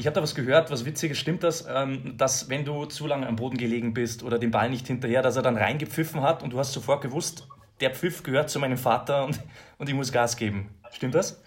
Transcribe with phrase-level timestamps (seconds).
[0.00, 1.18] Ich habe da was gehört, was Witziges.
[1.18, 4.70] Stimmt das, ähm, dass wenn du zu lange am Boden gelegen bist oder den Ball
[4.70, 7.46] nicht hinterher, dass er dann reingepfiffen hat und du hast sofort gewusst,
[7.80, 9.38] der Pfiff gehört zu meinem Vater und,
[9.76, 10.70] und ich muss Gas geben.
[10.90, 11.42] Stimmt das?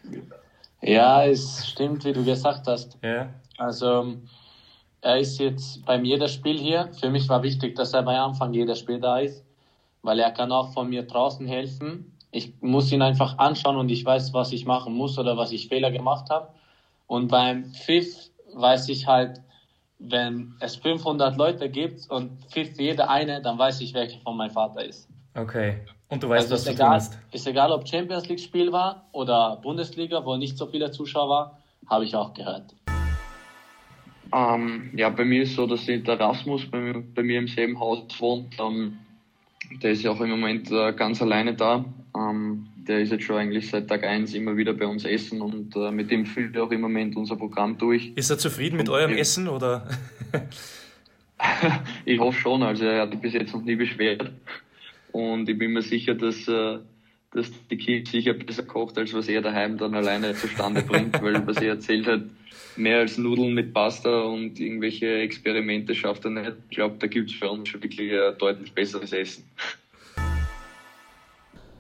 [0.84, 3.00] Ja, es stimmt, wie du gesagt hast.
[3.02, 3.30] Ja.
[3.58, 4.18] Also
[5.02, 6.92] er ist jetzt beim jedem Spiel hier.
[7.00, 9.44] Für mich war wichtig, dass er bei Anfang jeder Spiel da ist,
[10.04, 12.16] weil er kann auch von mir draußen helfen.
[12.30, 15.70] Ich muss ihn einfach anschauen und ich weiß, was ich machen muss oder was ich
[15.70, 16.50] Fehler gemacht habe.
[17.08, 19.42] Und beim Pfiff weiß ich halt,
[20.00, 24.52] wenn es 500 Leute gibt und pfifft jeder eine, dann weiß ich, welcher von meinem
[24.52, 25.08] Vater ist.
[25.36, 25.78] Okay.
[26.10, 27.18] Und du weißt, Also was ist du egal, tun hast.
[27.32, 31.52] ist egal, ob Champions League Spiel war oder Bundesliga, wo nicht so viele Zuschauer waren,
[31.90, 32.76] habe ich auch gehört.
[34.34, 37.80] Ähm, ja, bei mir ist so, dass der Rasmus bei mir, bei mir im selben
[37.80, 38.56] Haus wohnt.
[38.60, 38.98] Ähm,
[39.82, 41.86] der ist ja auch im Moment äh, ganz alleine da.
[42.16, 45.76] Ähm, der ist jetzt schon eigentlich seit Tag eins immer wieder bei uns essen und
[45.76, 48.12] äh, mit dem füllt er auch im Moment unser Programm durch.
[48.16, 49.88] Ist er zufrieden mit eurem Essen oder?
[52.06, 54.32] ich hoffe schon, also er hat sich bis jetzt noch nie beschwert.
[55.12, 56.80] Und ich bin mir sicher, dass, äh,
[57.34, 61.46] dass die Kids sicher besser kocht, als was er daheim dann alleine zustande bringt, weil
[61.48, 62.22] was er erzählt hat,
[62.76, 66.54] mehr als Nudeln mit Pasta und irgendwelche Experimente schafft er nicht.
[66.70, 69.46] Ich glaube, da gibt's für uns schon wirklich ein deutlich besseres Essen.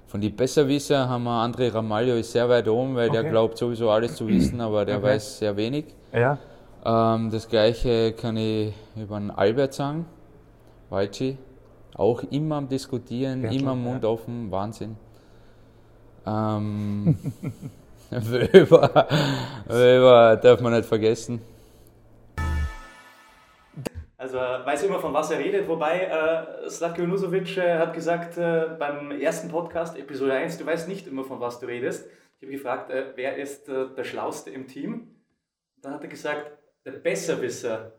[0.07, 3.29] Von den Besserwisser haben wir André Ramalho ist sehr weit oben, weil der Okay.
[3.31, 5.07] glaubt sowieso alles zu wissen, aber der Okay.
[5.07, 5.85] weiß sehr wenig.
[6.13, 6.37] Ja.
[6.85, 10.05] Ähm, das gleiche kann ich über den Albert sagen,
[10.91, 11.37] Walci.
[11.95, 13.75] Auch immer am Diskutieren, Bertel, immer ja.
[13.75, 14.97] Mund offen, Wahnsinn.
[16.25, 17.17] Ähm,
[18.11, 19.07] Wöber,
[19.67, 21.41] Wöber darf man nicht vergessen.
[24.17, 28.67] Also weiß immer, von was er redet, wobei äh, Slatko Nusovic äh, hat gesagt äh,
[28.79, 32.07] beim ersten Podcast, Episode 1, du weißt nicht immer, von was du redest.
[32.37, 35.13] Ich habe gefragt, äh, wer ist äh, der Schlauste im Team?
[35.81, 36.53] Dann hat er gesagt,
[36.85, 37.91] der Besserwisser.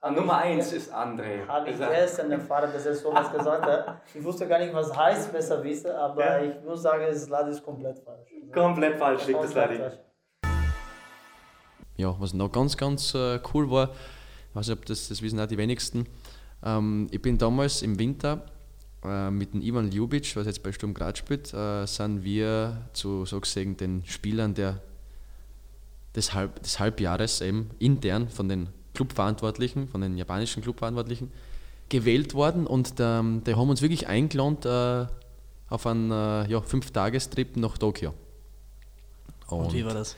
[0.00, 1.44] Ah, Nummer 1 ist André.
[1.48, 4.00] Habe ich gestern erfahren, dass er sowas gesagt hat.
[4.14, 6.42] Ich wusste gar nicht, was heißt besser wissen, aber Ja.
[6.42, 8.28] ich muss sagen, das Lad ist komplett falsch.
[8.54, 9.94] Komplett falsch liegt das falsch.
[11.96, 13.90] ja, was noch ganz, ganz äh, cool war,
[14.50, 16.06] ich weiß nicht, ob das, das wissen auch die wenigsten,
[16.64, 18.42] ähm, ich bin damals im Winter
[19.04, 23.24] äh, mit dem Ivan Ljubic, was jetzt bei Sturm Graz spielt, äh, sind wir zu
[23.26, 24.80] so gesehen den Spielern der,
[26.14, 31.30] des, Halb, des Halbjahres eben intern von den Clubverantwortlichen, von den japanischen Clubverantwortlichen
[31.88, 35.06] gewählt worden und ähm, die haben uns wirklich eingeladen äh,
[35.72, 38.12] auf einen äh, ja, Fünf-Tagestrip nach Tokio.
[39.46, 40.16] Und wie war das?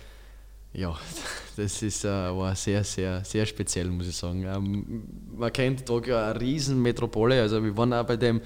[0.72, 0.98] Ja,
[1.56, 4.44] das ist, äh, war sehr, sehr, sehr speziell, muss ich sagen.
[4.44, 5.02] Ähm,
[5.36, 8.40] man kennt Tokio eine riesen Metropole, also wir waren auch bei dem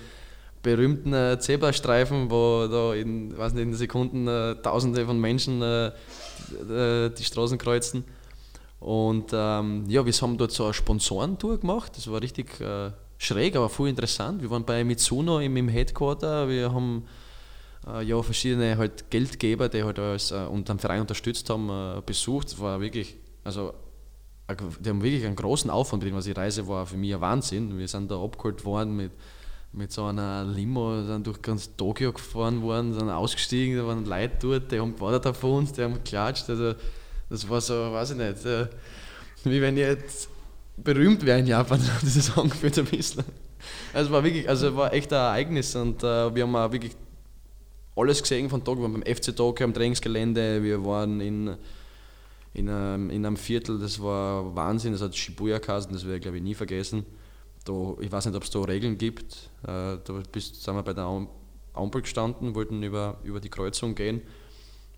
[0.63, 5.87] berühmten äh, Zebrastreifen, wo da in, weiß nicht, in Sekunden äh, tausende von Menschen äh,
[5.87, 8.05] äh, die Straßen kreuzen.
[8.85, 13.57] Und ähm, ja, wir haben dort so eine Sponsorentour gemacht, das war richtig äh, schräg,
[13.57, 14.43] aber voll interessant.
[14.43, 17.07] Wir waren bei Mitsuno im, im Headquarter, wir haben
[17.87, 22.03] äh, ja, verschiedene halt Geldgeber, die halt als, äh, und den Verein unterstützt haben, äh,
[22.05, 22.49] besucht.
[22.49, 23.73] Das war wirklich, also
[24.79, 26.17] die haben wirklich einen großen Aufwand betrieben.
[26.17, 27.79] Also die Reise war für mich ein Wahnsinn.
[27.79, 29.13] Wir sind da abgeholt worden mit,
[29.73, 34.37] mit so einer Limo, sind durch ganz Tokio gefahren worden, sind ausgestiegen, da waren Leute
[34.43, 36.51] dort, die haben gewartet auf uns, die haben geklatscht.
[36.51, 36.75] Also
[37.31, 38.67] das war so, weiß ich nicht, äh,
[39.45, 40.29] wie wenn ich jetzt
[40.77, 43.25] berühmt wäre in Japan, das ist angefühlt ein bisschen.
[43.93, 46.93] Also war wirklich, also war echt ein Ereignis und äh, wir haben auch wirklich
[47.97, 48.83] alles gesehen von Tokio.
[48.83, 51.57] Wir waren beim FC Tokio am Trainingsgelände, wir waren in,
[52.55, 56.23] in, einem, in einem Viertel, das war Wahnsinn, das hat Shibuya geheißen, das werde ich
[56.23, 57.05] glaube ich nie vergessen.
[57.65, 59.49] Da, ich weiß nicht, ob es da Regeln gibt.
[59.63, 59.67] Äh,
[60.05, 61.29] da bist, sind wir bei der Am-
[61.73, 64.21] Ampel gestanden, wollten über, über die Kreuzung gehen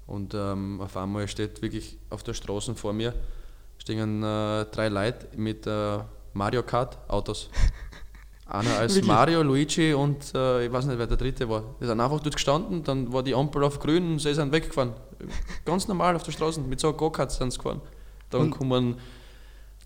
[0.07, 3.15] und ähm, auf einmal steht wirklich auf der Straße vor mir
[3.79, 5.99] stehen äh, drei Leute mit äh,
[6.33, 7.51] Mario Kart Autos.
[8.49, 11.63] Einer als Mario, Luigi und äh, ich weiß nicht, wer der dritte war.
[11.81, 14.93] Die sind einfach dort gestanden, dann war die Ampel auf grün und sie sind weggefahren.
[15.65, 17.81] Ganz normal auf der Straße, mit so einem Go-Kart sind sie gefahren.
[18.31, 18.97] Dann kommen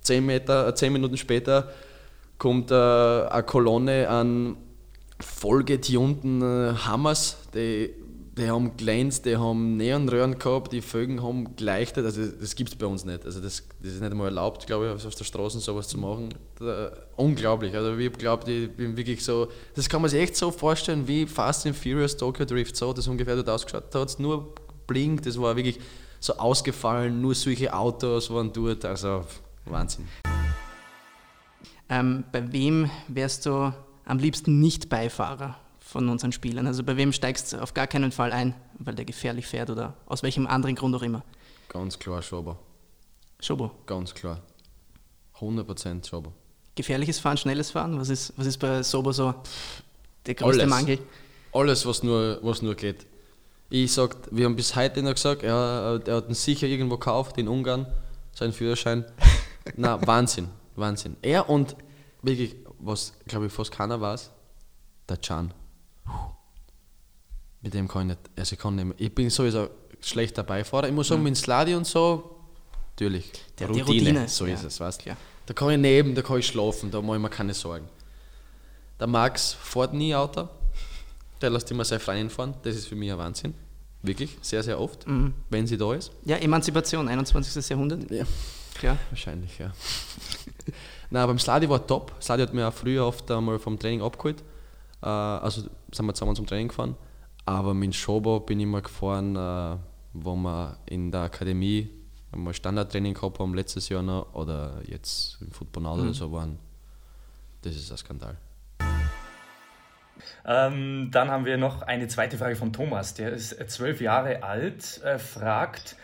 [0.02, 1.72] zehn, Meter, äh, zehn Minuten später
[2.36, 4.56] kommt äh, eine Kolonne an
[5.20, 7.94] vollgetunten äh, Hammers, die,
[8.36, 12.76] die haben glänzt, die haben Neonröhren gehabt, die Vögel haben geleuchtet, also das gibt es
[12.76, 13.24] bei uns nicht.
[13.24, 16.28] Also das, das ist nicht einmal erlaubt, glaube ich, auf der Straße sowas zu machen.
[16.58, 20.50] Da, unglaublich, also ich glaube, ich bin wirklich so, das kann man sich echt so
[20.50, 23.94] vorstellen, wie Fast and Furious Tokyo Drift, so das ungefähr dort ausgeschaut.
[23.94, 24.54] Hat nur
[24.86, 25.80] blinkt, das war wirklich
[26.20, 29.24] so ausgefallen, nur solche Autos waren dort, also
[29.64, 30.06] Wahnsinn.
[31.88, 33.72] Ähm, bei wem wärst du
[34.04, 35.58] am liebsten nicht Beifahrer
[35.90, 36.66] von unseren Spielern?
[36.66, 39.94] Also bei wem steigst du auf gar keinen Fall ein, weil der gefährlich fährt oder
[40.06, 41.24] aus welchem anderen Grund auch immer?
[41.68, 42.58] Ganz klar Schober,
[43.40, 43.70] Schobo.
[43.86, 44.40] ganz klar.
[45.38, 46.32] 100% Schober.
[46.74, 47.98] Gefährliches Fahren, schnelles Fahren?
[47.98, 49.34] Was ist, was ist bei Sobo so
[50.26, 50.70] der größte Alles.
[50.70, 50.98] Mangel?
[51.52, 53.06] Alles, was nur, was nur geht.
[53.70, 57.38] Ich sag, wir haben bis heute noch gesagt, ja, er hat ihn sicher irgendwo gekauft,
[57.38, 57.86] in Ungarn,
[58.32, 59.04] seinen Führerschein.
[59.76, 61.16] Na, Wahnsinn, Wahnsinn.
[61.22, 61.76] Er und
[62.22, 64.30] wirklich, was glaube ich fast keiner weiß,
[65.08, 65.54] der Can.
[67.62, 68.94] Mit dem kann ich nicht, also ich kann nicht mehr.
[68.98, 69.68] Ich bin sowieso
[70.00, 70.88] schlechter Beifahrer.
[70.88, 72.36] Ich muss sagen, mit dem Sladi und so,
[72.92, 73.30] natürlich.
[73.58, 75.16] Der- die Routine, so ja, ist es, weißt klar.
[75.46, 77.86] Da kann ich neben, da kann ich schlafen, da mache ich mir keine Sorgen.
[78.98, 80.48] Der Max fährt nie Auto.
[81.40, 82.54] Der lässt immer seine Freundin fahren.
[82.62, 83.54] Das ist für mich ein Wahnsinn.
[84.02, 85.04] Wirklich, sehr, sehr oft,
[85.50, 86.10] wenn sie da ist.
[86.24, 87.68] Ja, Emanzipation, 21.
[87.68, 88.10] Jahrhundert.
[88.10, 88.24] Ja.
[88.78, 88.96] Klar.
[89.10, 89.72] Wahrscheinlich, ja.
[91.10, 92.12] Nein, beim Sladi war top.
[92.20, 94.42] Sladi hat mir auch früher oft einmal vom Training abgeholt.
[95.02, 95.62] Äh, also
[95.92, 96.96] sind wir zusammen zum Training gefahren.
[97.46, 99.76] Aber mit Schobo bin ich mal gefahren, äh,
[100.12, 101.90] wo wir in der Akademie
[102.32, 106.58] einmal Standardtraining gehabt haben, letztes Jahr noch, oder jetzt im Football Now oder so waren.
[107.62, 108.36] Das ist ein Skandal.
[110.44, 113.14] Ähm, dann haben wir noch eine zweite Frage von Thomas.
[113.14, 115.96] Der ist zwölf Jahre alt, äh, fragt,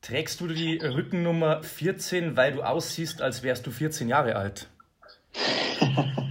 [0.00, 4.68] trägst du die Rückennummer 14, weil du aussiehst, als wärst du 14 Jahre alt?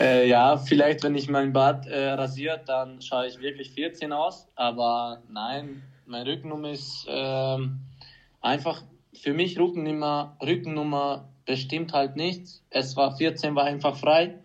[0.00, 4.48] Äh, ja, vielleicht, wenn ich mein Bart äh, rasiert, dann schaue ich wirklich 14 aus.
[4.54, 7.80] Aber nein, meine Rückennummer ist ähm,
[8.40, 8.82] einfach
[9.12, 12.64] für mich Rückennummer, Rückennummer bestimmt halt nichts.
[12.70, 14.38] Es war 14, war einfach frei.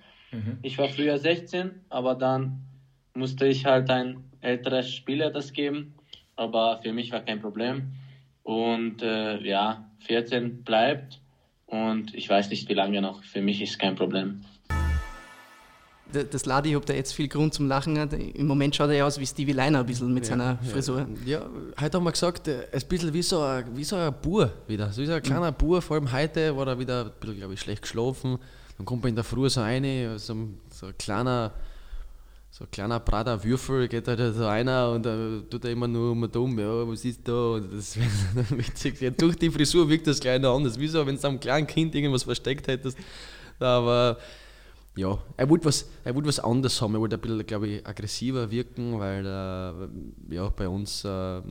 [0.63, 2.60] Ich war früher 16, aber dann
[3.13, 5.94] musste ich halt ein älteres Spieler das geben.
[6.36, 7.94] Aber für mich war kein Problem.
[8.44, 11.22] Und äh, ja, 14 bleibt.
[11.68, 13.24] Und ich weiß nicht, wie lange noch.
[13.24, 14.44] Für mich ist kein Problem.
[16.12, 19.06] Das Ladi, ob der jetzt viel Grund zum Lachen hat, im Moment schaut er ja
[19.06, 21.07] aus wie Stevie Liner ein bisschen mit seiner Frisur.
[21.25, 21.46] Ja,
[21.80, 24.52] heute haben wir gesagt, er ist ein bisschen wie so ein, wie so ein Bur
[24.68, 24.92] wieder.
[24.92, 27.54] So wie so ein kleiner Bur, vor allem heute war er wieder ein bisschen, glaube
[27.56, 28.38] ich, schlecht geschlafen.
[28.78, 29.84] Dann kommt er in der Früh so rein,
[30.18, 31.52] so ein, so ein kleiner,
[32.51, 36.12] so ein kleiner Prater Würfel, geht da so einer und dann tut er immer nur
[36.12, 37.54] um um, ja, was ist da?
[37.54, 37.98] Und das
[38.51, 39.01] witzig.
[39.01, 40.80] Ja, durch die Frisur wirkt das noch anders.
[40.80, 42.98] Wie so, wenn du einem kleinen Kind irgendwas versteckt hättest.
[43.60, 44.18] Aber
[44.97, 46.94] ja, er wollte was, er wollte was anderes haben.
[46.95, 51.42] Er wollte ein bisschen, glaube ich, aggressiver wirken, weil äh, ja, bei uns äh,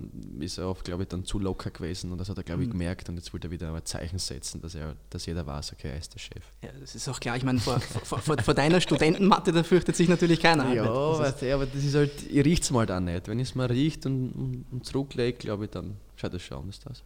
[0.40, 2.70] ist er oft, glaube ich, dann zu locker gewesen und das hat er, glaube ich,
[2.70, 5.90] gemerkt und jetzt wollte er wieder ein Zeichen setzen, dass, er, dass jeder weiß, okay,
[5.90, 6.42] er ist der Chef.
[6.62, 7.36] Ja, das ist auch klar.
[7.36, 10.72] Ich meine, vor, vor, vor, vor deiner Studentenmatte, da fürchtet sich natürlich keiner.
[10.72, 10.84] Ja,
[11.18, 13.28] Das du, aber das ist halt, ich riecht es mal dann nicht.
[13.28, 16.62] Wenn ich es mal riecht und, und, und zurücklege, glaube ich, dann schaut das schon
[16.62, 17.02] anders aus.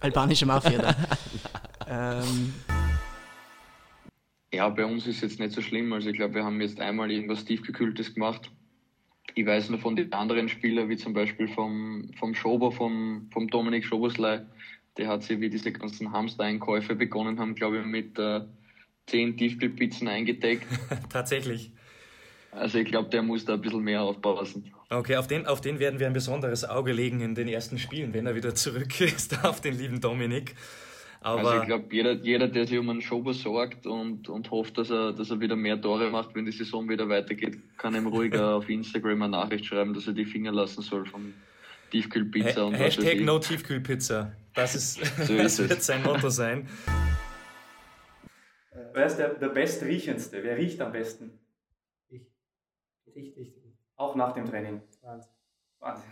[0.00, 0.96] albanische Mafia da.
[2.22, 2.54] ähm,
[4.54, 5.92] Ja, bei uns ist jetzt nicht so schlimm.
[5.92, 8.50] Also ich glaube, wir haben jetzt einmal irgendwas tiefgekühltes gemacht.
[9.34, 13.48] Ich weiß nur von den anderen Spielern, wie zum Beispiel vom, vom Schober, vom, vom
[13.48, 14.46] Dominik Schoberslei,
[14.96, 18.42] der hat sich, wie diese ganzen Hamster-Einkäufe begonnen haben, glaube ich, mit äh,
[19.06, 20.66] zehn Tiefkühlpizzen eingedeckt.
[21.08, 21.72] Tatsächlich.
[22.52, 24.72] Also ich glaube, der muss da ein bisschen mehr aufpassen.
[24.88, 28.14] Okay, auf den, auf den werden wir ein besonderes Auge legen in den ersten Spielen,
[28.14, 30.54] wenn er wieder zurück ist, auf den lieben Dominik.
[31.24, 34.76] Aber Also ich glaube, jeder, jeder, der sich um einen Schober sorgt und, und hofft,
[34.76, 38.06] dass er, dass er wieder mehr Tore macht, wenn die Saison wieder weitergeht, kann ihm
[38.06, 41.32] ruhiger auf Instagram eine Nachricht schreiben, dass er die Finger lassen soll von
[41.90, 43.24] Tiefkühlpizza Ha und was weiß Hashtag ich.
[43.24, 44.32] No Tiefkühlpizza.
[44.52, 45.86] Das, ist, So das ist wird es.
[45.86, 46.68] sein Motto sein.
[48.92, 50.42] Wer ist der, der bestriechendste?
[50.42, 51.40] Wer riecht am besten?
[52.10, 52.20] Ich.
[53.16, 53.72] Richtig gut.
[53.96, 54.82] Auch nach dem Training.
[55.00, 55.30] Wahnsinn.
[55.80, 56.10] Wahnsinn.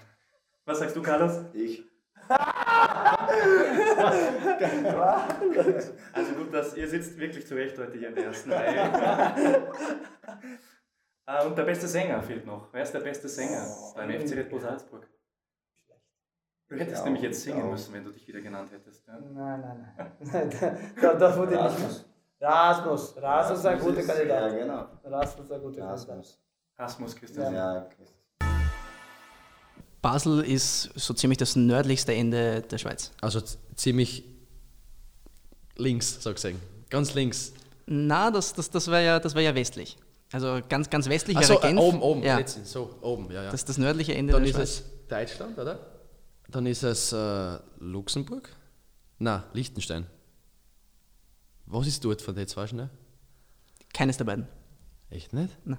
[0.64, 1.38] Was sagst du, Carlos?
[1.52, 1.84] Ich.
[6.12, 9.72] Also gut, dass ihr sitzt wirklich zurecht heute hier in der ersten Reihe.
[11.24, 12.72] Ah, Und der beste Sänger fehlt noch.
[12.72, 15.08] Wer ist der beste Sänger beim FC Red Bull Salzburg?
[16.68, 17.64] Du hättest Ja, nämlich jetzt singen ja.
[17.66, 19.06] müssen, wenn du dich wieder genannt hättest.
[19.06, 19.20] Ja?
[19.20, 20.92] Nein, nein, nein.
[21.00, 21.60] da, da wurde nicht.
[21.60, 22.10] Rasmus.
[22.40, 23.14] Rasmus.
[23.22, 24.52] Rasmus ist ein guter ist- Kandidat.
[24.52, 24.88] Ja, genau.
[25.04, 25.90] Rasmus ist ein guter Kandidat.
[25.92, 26.42] Rasmus.
[26.76, 27.54] Rasmus Christian.
[27.54, 27.88] Ja,
[30.02, 33.12] Basel ist so ziemlich das nördlichste Ende der Schweiz.
[33.20, 33.40] Also
[33.76, 34.24] ziemlich
[35.76, 36.60] links, so gesehen.
[36.90, 37.52] Ganz links.
[37.86, 39.96] Na, das, das, das wäre ja, das wär ja westlich.
[40.32, 41.80] Also ganz, ganz westlich wäre äh, Genf.
[41.80, 43.50] oben, oben, Ja, letztens, so, oben, ja, ja.
[43.50, 44.68] das ist das nördliche Ende Dann der ist Schweiz.
[44.80, 45.78] es Deutschland, oder?
[46.48, 48.48] Dann ist es äh, Luxemburg?
[49.18, 50.06] Na, Liechtenstein.
[51.66, 52.90] Was ist dort von den zwei schnell?
[53.94, 54.48] Keines der beiden.
[55.10, 55.54] Echt nicht?
[55.64, 55.78] Nein.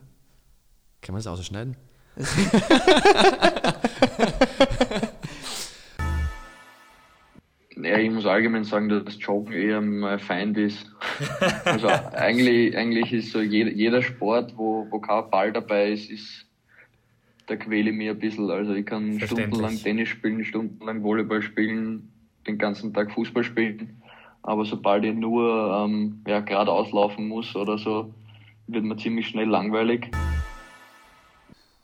[1.01, 1.75] Kann man das ausschneiden?
[7.75, 10.89] Ja, ich muss allgemein sagen, dass Joggen eher mein Feind ist.
[11.65, 16.45] Also eigentlich, eigentlich ist so jeder, jeder Sport, wo, wo kein Ball dabei ist, ist
[17.47, 18.49] da quäle ich mich ein bisschen.
[18.49, 22.09] Also ich kann stundenlang Tennis spielen, stundenlang Volleyball spielen.
[22.47, 24.01] den ganzen Tag Fußball spielen.
[24.43, 28.13] Aber sobald ich nur ähm, ja, geradeaus laufen muss oder so,
[28.67, 30.09] wird mir ziemlich schnell langweilig.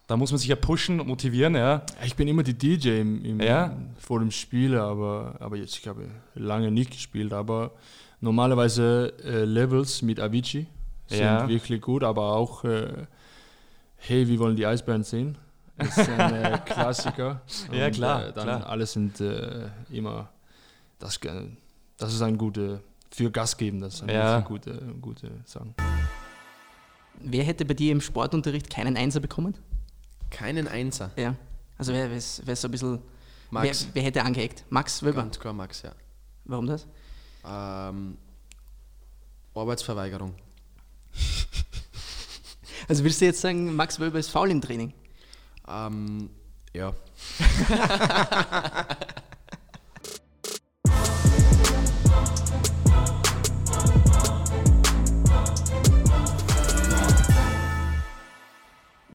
[0.09, 1.83] Da muss man sich ja pushen und motivieren, ja.
[2.03, 3.75] Ich bin immer die DJ im, im, Ja.
[3.99, 7.69] vor dem Spiel, aber, aber jetzt, ich habe lange nicht gespielt, aber
[8.19, 10.65] normalerweise äh, Levels mit Avicii
[11.05, 11.47] sind Ja.
[11.47, 13.05] wirklich gut, aber auch äh,
[13.97, 15.37] Hey, wir wollen die Eisbären sehen.
[15.77, 17.41] Das ist ein äh, Klassiker.
[17.71, 18.65] Ja, Und, klar, Äh, dann klar.
[18.67, 20.29] alle sind äh, immer,
[20.97, 21.19] das,
[21.97, 22.79] das ist ein guter,
[23.11, 24.39] für Gas geben, das ist ein Ja.
[24.39, 25.75] gute, gute Song.
[27.21, 29.53] Wer hätte bei dir im Sportunterricht keinen Einser bekommen?
[30.29, 31.11] Keinen Einser.
[31.15, 31.35] Ja.
[31.77, 33.01] Also wer, wer, ist, wer so ein bisschen.
[33.51, 33.85] Max.
[33.87, 34.63] Wer, wer hätte angeeckt?
[34.69, 35.21] Max Wöber.
[35.21, 35.93] Ganz klar Max, ja.
[36.45, 36.87] Warum das?
[37.45, 38.17] Ähm,
[39.53, 40.35] Arbeitsverweigerung.
[42.87, 44.93] Also willst du jetzt sagen, Max Wöber ist faul im Training?
[45.67, 46.31] Ähm,
[46.73, 46.95] ja.